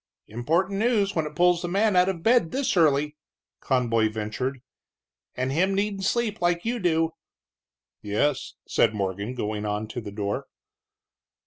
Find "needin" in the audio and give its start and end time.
5.75-6.01